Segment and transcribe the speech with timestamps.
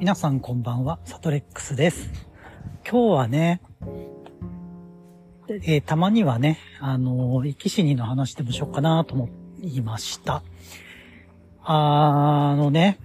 [0.00, 2.10] 皆さんこんばんは、サトレックスです。
[2.90, 3.60] 今日はね、
[5.46, 9.28] えーたまにはね、あのー、生き死にの話でもしようかなと思
[9.60, 10.42] いました。
[11.62, 12.98] あのね、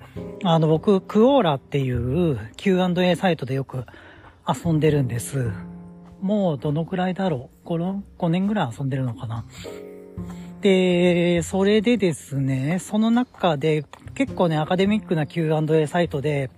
[0.45, 3.83] あの僕、クオーラっていう Q&A サイトでよく
[4.47, 5.51] 遊んでるんです。
[6.21, 9.43] もうどのくらいだろう？5, 5年ぐらい遊んでるのかな？
[10.61, 13.85] で、それでですね、その中で
[14.15, 16.49] 結構ね、アカデミックな Q&A サイトで、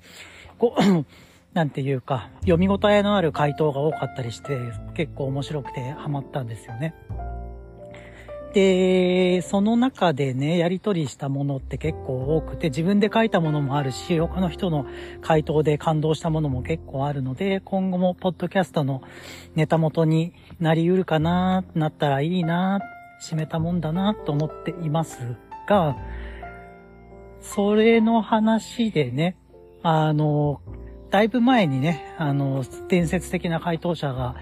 [0.57, 1.05] こう、
[1.53, 4.57] なんていうか、読み応えのある回答が多かったりして、
[4.93, 6.93] 結構面白くてハマったんですよね。
[8.53, 14.85] で、その中でね、やり取りしたものって結構多くて、自分で書いたものもあるし、他の人の
[15.21, 19.01] 回答で感動したものも結構あるので、今後もポッドキャストの
[19.55, 22.79] ネタ元になり得るかな、なったらいいな、
[23.21, 25.35] 締めたもんだな、と思っています
[25.67, 25.95] が、
[27.41, 29.37] それの話でね、
[29.83, 30.61] あの、
[31.09, 34.35] だいぶ前にね、あの、伝説的な回答者が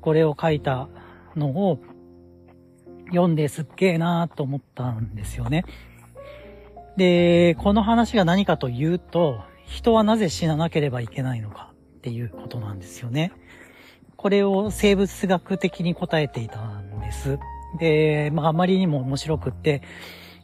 [0.00, 0.88] これを書いた
[1.36, 1.80] のを
[3.08, 5.64] 読んですっげえなーと思ったんですよね。
[6.96, 13.32] で、この話が何かというと、人はなぜ死ななければいけないのかっていうことなんですよね。
[14.16, 17.38] これを生物学的に答えていたんです。
[17.78, 19.82] で、まああまりにも面白くって、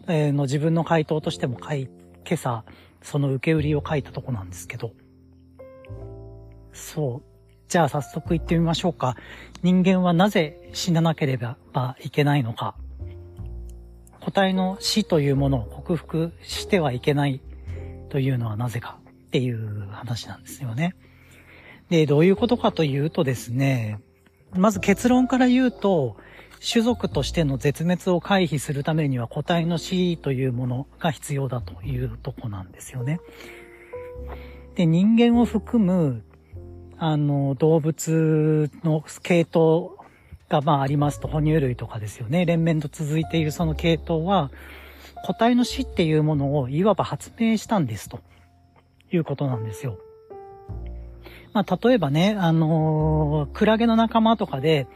[0.09, 1.89] えーの自分の回答としても書い、
[2.27, 2.65] 今朝、
[3.03, 4.93] その受け売りを書いたとこなんですけど。
[6.73, 7.37] そう。
[7.69, 9.17] じゃあ早速行ってみましょうか。
[9.63, 11.57] 人間はなぜ死ななければ
[12.01, 12.77] いけないのか。
[14.21, 17.41] 個体の死というものを克服してはいけない
[18.09, 20.95] というのはなぜかっていう話なんですよね。
[21.91, 24.01] で、どういうことかというとですね、
[24.53, 26.17] まず結論から言うと、
[26.69, 33.21] 種族としての絶滅を回避するためには個体の死というものが必要だというとこなんですよね。
[34.75, 36.25] で、人間を含む、
[36.99, 39.97] あの、動物の系統
[40.49, 42.45] がまあありますと、哺乳類とかですよね。
[42.45, 44.51] 連綿と続いているその系統は、
[45.25, 48.21] 個体の死っていうものをいわば発明したんですと
[49.13, 49.99] いうことなんですよ。
[51.53, 54.87] まあ、例えばね、あのクラゲの仲間とかで、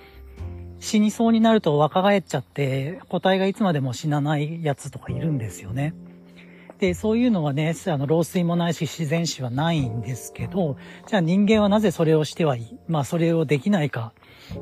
[0.81, 5.95] 死にそうになると若返っちゃって、個体がいつまでも死なないやつとかいるんですよね。
[6.79, 14.15] で、そういうのはね、あの、老衰もないし自然死はないんですけど、じゃあ人間はなぜそれをしてはいい、まあそれをできないか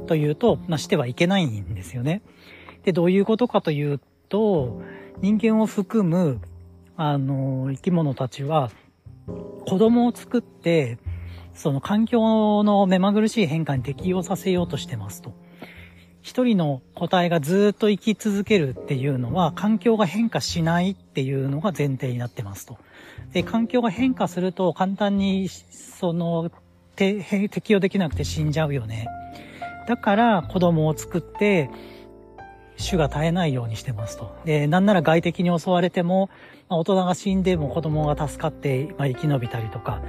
[0.08, 2.22] というと、まあしてはいけないんですよね。
[2.82, 4.82] で、どういうことかというと、
[5.20, 6.40] 人間を含む、
[6.96, 8.72] あの、生き物たちは、
[9.66, 10.98] 子供を作って、
[11.54, 15.32] その環境の目まぐるしい変化に適応させようとしてますと。
[16.28, 22.76] 一人の個体がずっと生き続けるっていうのは、環境が変化しないっていうのが前提になってますと。
[23.32, 26.50] で、環境が変化すると簡単に、その、
[26.96, 29.08] て適応できなくて死んじゃうよね。
[29.86, 31.70] だから子供を作って、
[32.76, 34.36] 種が絶えないようにしてますと。
[34.44, 36.28] で、なんなら外敵に襲われても、
[36.68, 40.02] まあ、大人が死んでも子供が助かって、まあ、生き延びたりとか、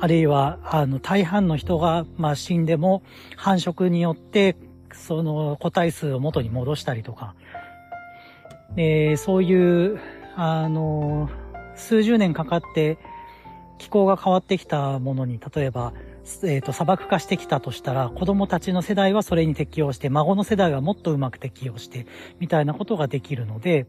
[0.00, 3.04] あるいは、あの、大半の人が、まあ、死んでも
[3.36, 4.56] 繁殖によって、
[4.94, 7.34] その個体数を元に戻したりとか、
[8.76, 10.00] でそういう、
[10.36, 11.28] あの、
[11.74, 12.98] 数十年かかって
[13.78, 15.92] 気候が変わってきたものに、例えば、
[16.44, 22.06] えっ、と、砂漠化してきたとしたら、子供たちの世代はそれに適応して、孫の世代はもっとうまく適応して、
[22.38, 23.86] みたいなことができるので、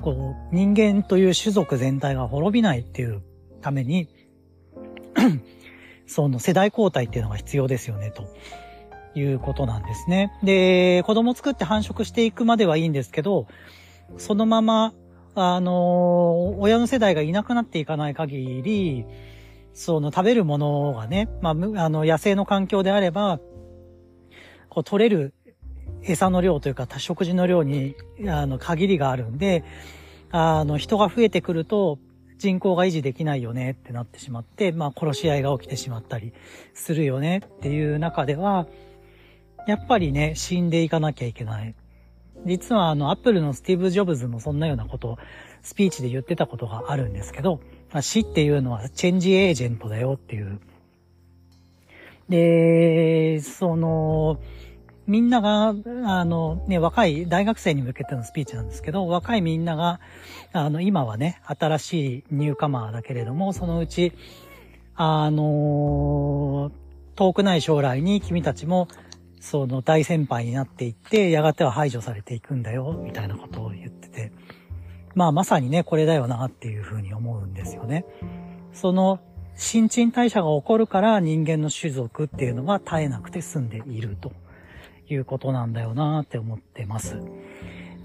[0.00, 3.22] こう、人間という種族全体が滅びないっていう
[3.60, 4.08] ために、
[6.06, 8.28] その世代交代っていうのが必要ですよね、と
[9.14, 10.32] いうことなんですね。
[10.42, 13.46] で、子供作って繁殖していくまではいいんですけど、
[14.18, 14.92] そのまま、
[15.34, 19.04] あの、親の世代がいなくなっていかない限り、
[19.72, 23.40] その食べるものがね、まあ、あの、野生の環境であれば、
[24.68, 25.34] こう取れる
[26.02, 27.96] 餌の量というか、食事の量に、
[28.28, 29.64] あの、限りがあるんで、
[30.30, 31.98] あの、人が増えてくると、
[32.38, 36.32] 人口が維持できないよねってなってしまって、まあ殺し合いが起きてしまったり
[36.72, 38.66] するよねっていう中では、
[39.66, 41.74] やっぱりね、死んでいかなきゃいけない。
[42.46, 45.18] 実はあの、アップルのスティーブ・ジョブズもそんなようなことを
[45.62, 47.60] スピーチで言ってたことがあるんですけど、
[47.92, 50.60] ま、死っていうのはチェンジエージェントだよっていう。
[52.28, 54.40] で、その、
[55.06, 60.00] みんなが、あの、ね、若い大学生に向けてのスピーチなんですけど、若いみんなが、
[60.52, 64.12] あの、今はね、新しいニューカマーだけれども、そのうち、
[64.94, 66.72] あの、
[67.16, 68.88] 遠くない将来に君たちも、
[69.40, 74.32] その大先輩になっていって、やがては排除されていくんだよ、みたいなことを言ってて。
[75.14, 78.04] まあまさにね、これだよなっていうふうに思うんですよね。
[78.72, 79.20] その
[79.56, 84.32] 新陳代謝が起こるから人間の種族っていうのは絶えなくて済んでいると
[85.08, 87.18] いうことなんだよなって思ってます。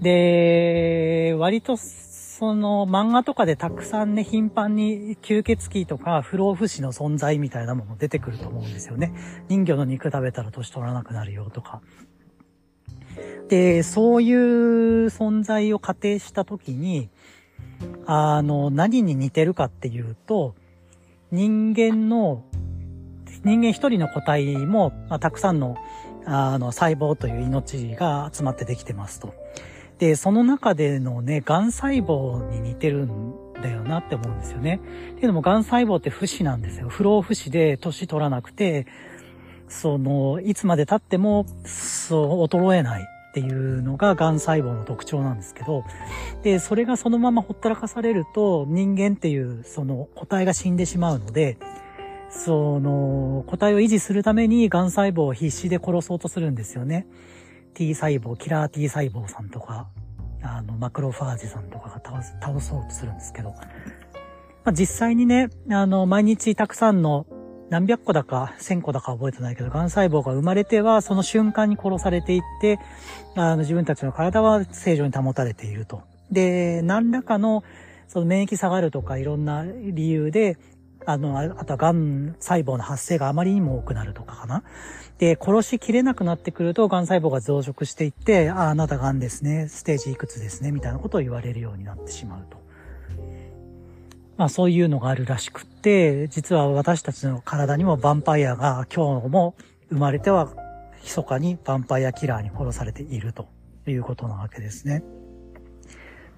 [0.00, 9.12] で、割とその漫画とかでたくさんね、頻繁に吸血鬼とか不老不死の存在みたいなもの出てくると思うんですよね。
[9.48, 11.82] 人魚の肉食べたら年取らなくなるよとか。
[13.48, 17.10] で、そういう存在を仮定したときに、
[18.06, 20.54] あの、何に似てるかっていうと、
[21.30, 22.44] 人間の、
[23.44, 25.76] 人間一人の個体も、まあ、たくさんの、
[26.26, 29.34] あの、細胞という命が集まってできてますと。
[29.98, 34.80] で、その中でのね、癌細胞に似てるんだよなって思うんですよね。
[35.12, 36.88] っていうのも癌細胞って不死なんですよ。
[36.88, 38.86] 不老不死で年取らなくて、
[39.68, 45.84] その、いつまで経っても、そう、衰えないっていうのが癌細胞の特徴なんですけど、
[46.42, 51.56] で、それがそのままほったらかされると、人間っていうその個体が死んでしまうので、
[52.30, 57.06] その、個体を維持するために癌細胞を必死で殺そうとするんですよね。
[57.74, 59.88] T 細胞、キラー T 細胞さんとか、
[60.42, 67.26] あの、マクロファージさんとかが倒す、倒そうとするんですけど、まあ、実際にね、あの、毎日たくさんの
[67.70, 72.78] 何百個だか、千個だか覚えてないけど、癌細胞が生まれては、その瞬間に殺されていって、
[73.36, 76.02] あの、自分たちの体は正常に保たれていると。
[76.30, 77.62] で、何らかの、
[78.08, 80.58] その免疫下がるとかいろんな理由で、
[81.06, 84.62] あの、あとは癌細胞の発生があまりにも多くなるとかかな。
[85.18, 92.60] で、殺しきれなくなってくると、癌細胞が増殖していって、ああ、あなた癌ですね、ステージいくつですね、みたいなことを言われるようになってしまうと。
[94.36, 99.54] まあそういうのがあるらしくって、実は私たちの体にもヴァンパイアが今日も
[99.90, 100.48] 生まれては
[101.02, 103.48] 密かにヴァンパイアキラーに殺されていると
[103.86, 105.02] いうことなわけですね。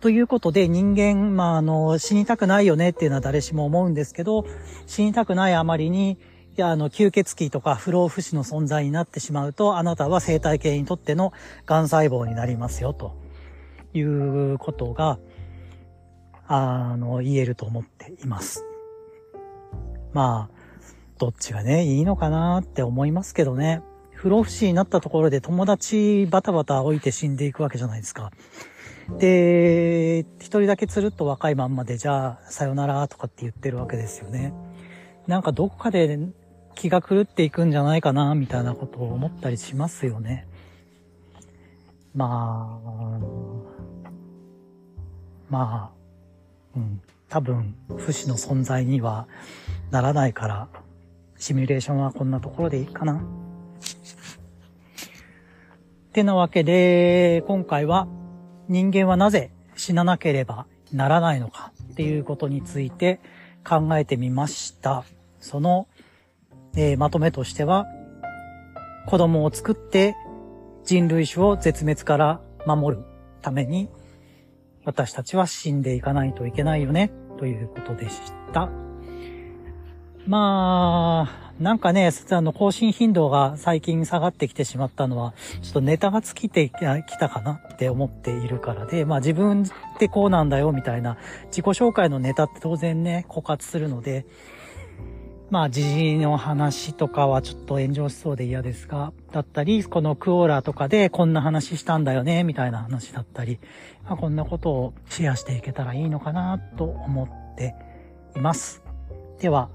[0.03, 4.45] ということで人間、まあ、あの、死にたくないよねっていうのは誰しも思うんですけど、
[4.89, 6.17] 死にたくないあまりに、い
[6.57, 11.33] や、あの、吸血鬼とか不老不死の存在になってしまうと、あなたは生態系にとっての
[11.67, 13.15] 癌細胞になりますよ、と
[13.95, 15.21] いうことが、
[16.49, 18.65] あの、言えると思っています。
[20.13, 20.57] まあ、
[21.19, 23.83] どっちがね、いいのかなって思いますけどね。
[24.11, 28.33] 不老不死になったところで友達バタバタ置いて死んでいくわけじゃないですか。
[29.19, 34.53] で、一人だけつるっと若いまんまで、じゃあ、さよならとかって言ってるわけですよね。
[35.27, 36.19] なんかどこかで
[36.75, 40.47] 気が狂っていくんじゃないかな、みたいなことを思ったりしますよね。
[42.15, 43.19] まあ、
[45.49, 49.27] まあ、うん、多分、不死の存在には
[49.91, 50.69] ならないから、
[51.37, 53.15] シミュレーションはこんなところでいいかな。
[53.15, 53.19] っ
[56.13, 58.07] てなわけで、今回は
[58.69, 63.21] 人間はなぜ死ななければならないのかっていうことについて
[63.65, 65.05] 考えてみました。
[65.41, 65.87] その、
[66.77, 67.87] えー、まとめとしては、
[69.07, 70.15] 子供を作って
[70.85, 73.05] 人類種を絶滅から守る
[73.41, 73.89] ために
[74.85, 78.21] 私たちは死んでいかないといけないよねということでし
[78.53, 78.69] た。
[80.27, 85.33] まあ、なんかね、あの、更新頻度が最近下がってきてしまったのは、
[85.63, 86.73] ちょっとネタが尽きてき
[87.19, 89.67] たかなって思っているからで、まあ自分っ
[89.99, 94.27] てこうなんだよみたいな自己紹介のネタって当然ね、枯渇するので、
[95.51, 103.61] まあ時事の話とかはちょっと炎上しそうで嫌ですが、だったり、このクオーラーとかでこんな話したんだよね、みたいな話だったり、
[104.05, 107.75] まあ、こんなことをシェアしていけたらいいのかなと思って
[108.35, 108.83] います。
[109.41, 109.69] では、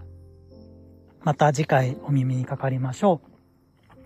[1.27, 3.19] また次回お耳にかかりましょ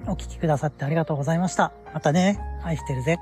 [0.08, 0.10] う。
[0.10, 1.72] お聴きくださってありがとうございました。
[1.94, 2.40] またね。
[2.63, 3.20] 愛してるぜ。